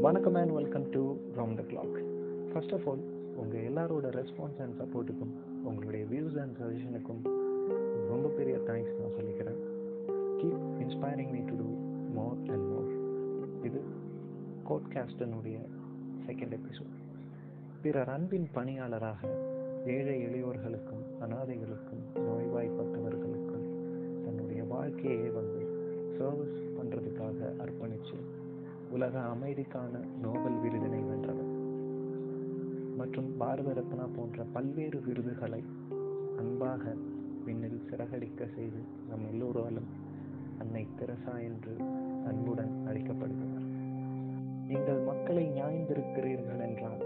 [0.00, 1.00] வணக்கம் and welcome to
[1.36, 1.94] round the clock
[2.52, 3.02] first of all
[3.36, 5.32] உங்கள் எல்லாரோட ரெஸ்பான்ஸ் அண்ட் சப்போர்ட்டுக்கும்
[5.64, 7.22] உங்களுடைய வியூஸ் அண்ட் சஜஷனுக்கும்
[8.08, 9.58] ரொம்ப பெரிய தேங்க்ஸ் நான் சொல்லிக்கிறேன்.
[10.36, 11.68] Keep inspiring me to do
[12.14, 12.90] more and more
[13.62, 13.80] இது
[14.68, 15.58] கோட்காஸ்டனுடைய
[16.26, 16.94] செகண்ட் எபிசோட்
[17.82, 19.22] பிறர் அன்பின் பணியாளராக
[19.86, 23.66] ஏழை எளியோர்களுக்கும் அனாதைகளுக்கும் நோய்வாய்ப்பட்டவர்களுக்கும்
[24.24, 25.62] தன்னுடைய வாழ்க்கையே வந்து
[26.18, 27.40] சர்வீஸ் பண்ணுறதுக்காக
[28.98, 31.50] உலக அமைதிக்கான நோபல் விருதினை வென்றவர்.
[32.96, 35.64] மற்றும் பாரத ரத்னா போன்ற பல்வேறு விருதுகளை
[36.38, 36.94] அன்பாக
[37.44, 39.86] விண்ணில் சிறகடிக்க செய்து நம் எல்லோராலும்
[40.58, 41.76] அன்னை தெரசா என்று
[42.26, 43.66] அன்புடன் அழைக்கப்படுகிறார்
[44.68, 47.00] நீங்கள் மக்களை நியாய்ந்திருக்கிறீர்கள் என்றால்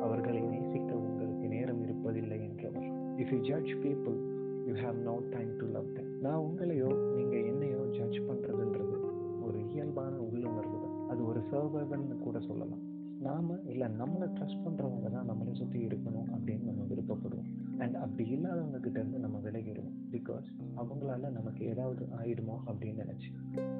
[0.00, 3.16] அவர்களை நேசிக்க உங்களுக்கு நேரம் இருப்பதில்லை என்றவர்.
[3.16, 4.18] If you judge people
[4.66, 6.20] you have no time to love them.
[6.20, 9.00] நான் உங்களையோ நீங்கள் என்னையோ ஜட்ஜ் பண்ணுறதுன்றது
[9.42, 10.85] ஒரு இயல்பான உள்ளுணர்வு
[11.16, 12.80] அது ஒரு சர்வைவல்னு கூட சொல்லலாம்.
[13.20, 17.46] நாம இல்லை நம்மளை ட்ரஸ்ட் பண்ணுறவங்க தான் நம்மளை சுற்றி இருக்கணும் அப்படின்னு நம்ம விருப்பப்படுவோம்.
[17.78, 19.94] அண்ட் அப்படி இல்லாதவங்க கிட்ட இருந்து நம்ம விலகிடுவோம்.
[20.10, 20.48] பிகாஸ்
[20.80, 23.30] அவங்களால நமக்கு ஏதாவது ஆயிடுமோ அப்படின்னு நினச்சி.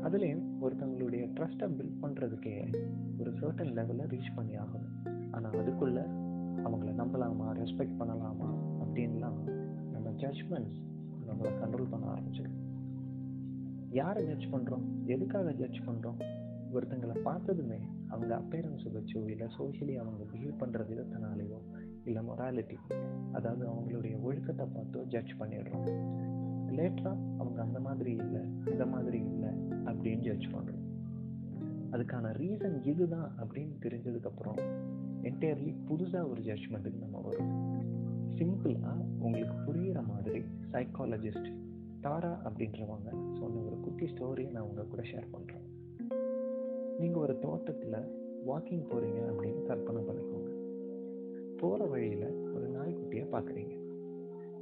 [0.06, 2.56] அதுலேயும் ஒருத்தவங்களுடைய ட்ரஸ்ட்டை பில்ட் பண்ணுறதுக்கே
[3.19, 4.95] ஒரு சர்டன் லெவலில் ரீச் பண்ணி ஆகணும்.
[5.31, 6.06] ஆனால் அதுக்குள்ளே
[6.65, 8.50] அவங்கள நம்பலாமா ரெஸ்பெக்ட் பண்ணலாமா
[8.84, 9.39] அப்படின்லாம்
[9.93, 10.81] நம்ம ஜட்ஜ்மெண்ட்ஸ்
[11.28, 12.59] நம்மளை கண்ட்ரோல் பண்ண ஆரம்பிச்சிடும்.
[13.91, 16.19] யாரை ஜட்ஜ் பண்ணுறோம் எதுக்காக ஜட்ஜ் பண்ணுறோம்
[16.72, 17.78] ஒருத்தங்களை பார்த்ததுமே
[18.09, 21.59] அவங்க அப்பேரன்ஸை வச்சோ இல்லை சோஷியலி அவங்க பிஹேவ் பண்ணுற விதத்தினாலேயோ
[22.05, 22.77] இல்லை மொராலிட்டி
[23.33, 25.87] அதாவது அவங்களுடைய ஒழுக்கத்தை பார்த்தோ ஜட்ஜ் பண்ணிடுறோம்.
[26.70, 29.50] லேட்டராக அவங்க அந்த மாதிரி இல்லை இந்த மாதிரி இல்லை
[29.84, 30.83] அப்படின்னு ஜட்ஜ் பண்ணுறோம்
[31.92, 34.59] அதுக்கான ரீசன் இதுதான் அப்படின்னு தெரிஞ்சதுக்கப்புறம்
[35.22, 37.53] என்டையர்லி புதுசாக ஒரு ஜட்ஜ்மெண்ட்டுக்கு நம்ம வரும்
[38.34, 40.41] சிம்பிளாக உங்களுக்கு புரிகிற மாதிரி
[40.72, 41.48] சைக்காலஜிஸ்ட்
[42.00, 45.64] தாரா அப்படின்றவங்க சொன்ன ஒரு குட்டி ஸ்டோரியை நான் உங்கள் கூட ஷேர் பண்ணுறேன்
[46.98, 47.98] நீங்கள் ஒரு தோட்டத்தில்
[48.48, 50.50] வாக்கிங் போகிறீங்க அப்படின்னு கற்பனை பண்ணிக்கோங்க.
[51.56, 53.75] போகிற வழியில் ஒரு நாய்க்குட்டியை பார்க்குறீங்க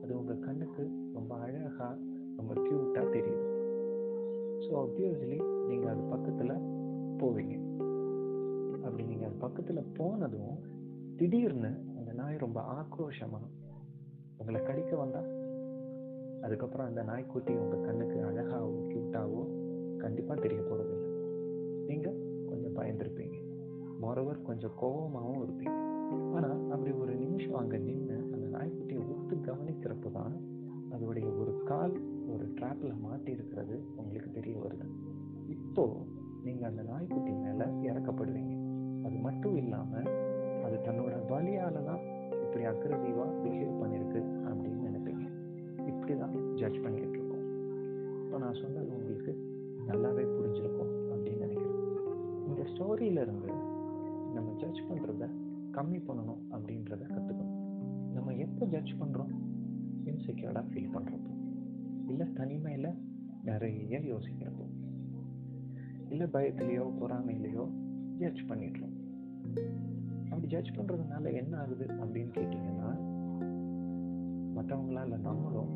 [0.02, 1.98] அது உங்கள் கண்ணுக்கு ரொம்ப அழகாக
[2.36, 3.44] ரொம்ப க்யூட்டாக தெரியுது.
[4.64, 5.38] ஸோ அப்வியஸ்லி
[5.68, 6.54] நீங்கள் அது பக்கத்தில்
[7.20, 7.54] போவீங்க.
[8.84, 10.58] அப்படி நீங்கள் அது பக்கத்தில் போனதும்
[11.16, 13.50] திடீர்னு அந்த நாய் ரொம்ப ஆக்ரோஷமாக
[14.36, 15.30] உங்களை கடிக்க வந்தால்
[16.40, 19.42] அதுக்கப்புறம் அந்த நாய்க்குட்டி உங்கள் கண்ணுக்கு அழகாகவோ க்யூட்டாகவோ
[19.98, 21.03] கண்டிப்பாக தெரிய போகிறது
[21.88, 22.18] நீங்கள்
[22.48, 23.36] கொஞ்சம் பயந்துருப்பீங்க.
[24.02, 25.78] மொரவர் கொஞ்சம் கோபமாகவும் இருப்பீங்க.
[26.36, 30.34] ஆனால் அப்படி ஒரு நிமிஷம் அங்கே நின்று அந்த நாய்க்குட்டியை ஒத்து கவனிக்கிறப்ப தான்
[30.94, 31.94] அதோடைய ஒரு கால்
[32.32, 34.86] ஒரு ட்ராப்பில் மாட்டி இருக்கிறது உங்களுக்கு தெரிய வருது.
[35.46, 35.94] இப்போது
[36.44, 38.54] நீங்கள் அந்த நாய்க்குட்டி மேலே இறக்கப்படுவீங்க.
[39.06, 40.10] அது மட்டும் இல்லாமல்
[40.66, 42.02] அது தன்னோட வழியால் தான்
[42.44, 45.24] இப்படி அக்ரஸிவாக பிஹேவ் பண்ணியிருக்கு அப்படின்னு நினைப்பீங்க.
[45.86, 47.46] இப்படி தான் ஜட்ஜ் பண்ணிக்கிட்டு இருக்கோம்.
[48.22, 49.32] இப்போ நான் சொன்னது உங்களுக்கு
[49.90, 50.92] நல்லாவே புரிஞ்சிருக்கும்.
[52.64, 53.48] இந்த ஸ்டோரியிலேருந்து
[54.34, 55.24] நம்ம ஜட்ஜ் பண்ணுறத
[55.72, 57.58] கம்மி பண்ணணும் அப்படின்றத கற்றுக்கணும்
[58.12, 59.32] நம்ம எப்போ ஜட்ஜ் பண்ணுறோம்
[60.04, 61.32] இன்செக்யூர்டாக ஃபீல் பண்ணுறப்போ
[62.08, 62.88] இல்லை தனிமையில்
[63.44, 64.66] நிறைய யோசிக்கிறப்போ.
[66.08, 67.64] இல்லை பயத்துலேயோ பொறாமையிலையோ
[68.18, 68.96] ஜட்ஜ் பண்ணிடுறோம்.
[70.24, 72.90] அப்படி ஜட்ஜ் பண்ணுறதுனால என்ன ஆகுது அப்படின்னு கேட்டிங்கன்னா
[74.56, 75.74] மற்றவங்களால நம்மளும்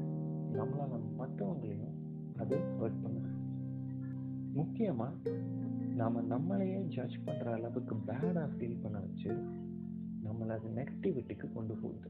[0.53, 1.97] நம்மளால மற்றவங்களையும்
[2.37, 3.38] அது ஒர்க் பண்ணுது
[4.59, 5.33] முக்கியமாக
[6.01, 9.31] நாம் நம்மளையே ஜட்ஜ் பண்ணுற அளவுக்கு பேடாக ஃபீல் பண்ண வச்சு
[10.27, 12.09] நம்மளை அது நெகட்டிவிட்டிக்கு கொண்டு போகுது.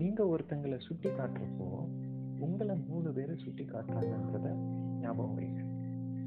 [0.00, 1.68] நீங்கள் ஒருத்தங்களை சுட்டி காட்டுறப்போ
[2.46, 4.48] உங்களை மூணு பேரை சுட்டி காட்டுறாங்கன்றத
[5.02, 5.62] ஞாபகம் வைங்க.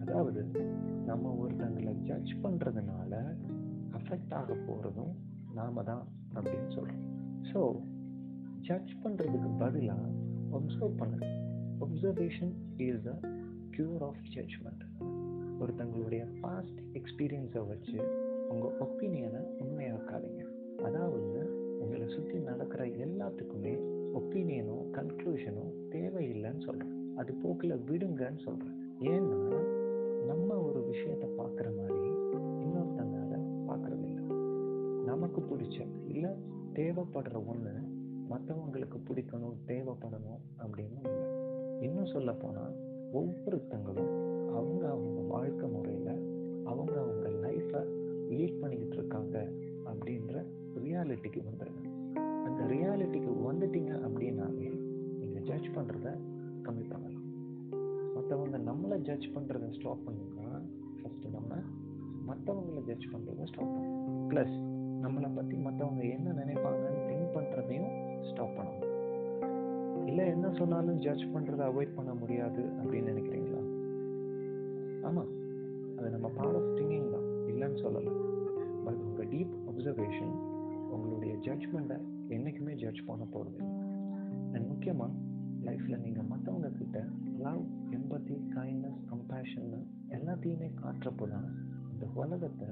[0.04, 0.44] அதாவது
[1.10, 3.14] நம்ம ஒருத்தங்களை ஜட்ஜ் பண்ணுறதுனால
[4.00, 5.14] அஃபெக்ட் ஆக போகிறதும்
[5.58, 7.06] நாம தான் அப்படின்னு சொல்கிறோம்
[7.52, 7.62] ஸோ
[8.68, 10.08] ஜட்ஜ் பண்ணுறதுக்கு பதிலாக
[10.58, 11.28] ஒப்சர்வ் பண்ணுங்க.
[11.86, 12.54] Observation
[12.88, 13.18] is a
[13.76, 14.84] cure of judgment
[15.60, 17.98] ஒருத்தங்களுடைய past எக்ஸ்பீரியன்ஸை வச்சு
[18.50, 20.44] உங்கள் ஒப்பீனியனை உண்மையாக்காதீங்க
[20.84, 21.42] அதாவது
[21.80, 23.74] உங்களை சுற்றி நடக்கிற எல்லாத்துக்குமே
[24.14, 28.78] ஒப்பீனியனோ கன்க்ளூஷனும் தேவையில்லைன்னு சொல்கிறேன் அது போக்கில் விடுங்கன்னு சொல்கிறேன்
[29.10, 29.60] ஏன்னா
[30.28, 32.10] நம்ம ஒரு விஷயத்தை பார்க்குற மாதிரி
[32.64, 33.34] இன்னொருத்தனால
[33.70, 34.22] பார்க்குறதில்ல
[35.06, 35.78] நமக்கு பிடிச்ச
[36.08, 36.32] இல்லை
[36.74, 37.74] தேவைப்படுற ஒன்று
[38.30, 41.30] மற்றவங்களுக்கு பிடிக்கணும் தேவைப்படணும் அப்படின்னு இல்லை.
[41.82, 42.76] இன்னும் சொல்ல போனால்
[43.12, 44.14] ஒவ்வொருத்தங்களும்
[44.58, 46.14] அவங்க அவங்க வாழ்க்கை முறையில்
[46.64, 47.82] அவங்க அவங்க லைஃப்பை
[48.30, 49.38] லீட் பண்ணிக்கிட்டு இருக்காங்க
[49.86, 50.44] அப்படின்ற
[50.84, 51.84] ரியாலிட்டிக்கு வந்துடுங்க
[52.46, 54.70] அந்த ரியாலிட்டிக்கு வந்துட்டீங்க அப்படின்னாலே
[55.20, 56.10] நீங்கள் ஜட்ஜ் பண்ணுறத
[56.66, 57.26] கம்மி பண்ணலாம்.
[58.16, 60.50] மற்றவங்க நம்மளை ஜட்ஜ் பண்ணுறத ஸ்டாப் பண்ணணும்னா
[61.00, 61.56] ஃபஸ்ட்டு நம்ம
[62.28, 64.56] மற்றவங்கள ஜட்ஜ் பண்ணுறத ஸ்டாப் பண்ணணும் ப்ளஸ்
[65.04, 67.92] நம்மளை பற்றி மற்றவங்க என்ன நினைப்பாங்கன்னு திங்க் பண்ணுறதையும்
[68.30, 68.89] ஸ்டாப் பண்ணணும்.
[70.10, 73.62] இல்லை என்ன சொன்னாலும் ஜட்ஜ் பண்ணுறதை அவாய்ட் பண்ண முடியாது அப்படின்னு நினைக்கிறீங்களா?
[75.04, 75.32] ஆமாம்
[75.98, 78.14] அது நம்ம பார்ட் ஆஃப் திங்கிங் தான் இல்லைன்னு சொல்லலை.
[78.86, 80.34] பட் உங்கள் டீப் அப்சர்வேஷன்
[80.92, 81.98] உங்களுடைய ஜட்ஜ்மெண்ட்டை
[82.30, 83.60] என்றைக்குமே ஜட்ஜ் பண்ண போகிறது
[84.54, 85.12] அண்ட் முக்கியமாக
[85.68, 86.98] லைஃப்பில் நீங்கள் மற்றவங்க கிட்ட
[87.46, 87.64] லவ்
[87.98, 89.70] எம்பத்தி கைண்ட்னஸ் கம்பேஷன்
[90.18, 91.50] எல்லாத்தையுமே காட்டுறப்போ தான்
[92.00, 92.68] இந்த உலகத்தை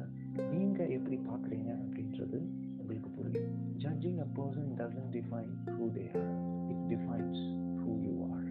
[0.51, 2.37] நீங்கள் எப்படி பார்க்குறீங்க அப்படின்றது
[2.77, 3.49] உங்களுக்கு புரியும்.
[3.77, 6.29] Judging a person doesn't define who they are
[6.69, 7.41] it defines
[7.81, 8.45] who you are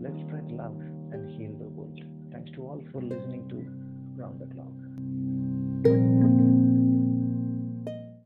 [0.00, 0.78] let spread love
[1.10, 2.02] and heal the world
[2.32, 3.60] thanks to all for listening to
[4.16, 4.80] round the clock